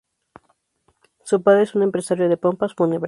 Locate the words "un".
1.75-1.83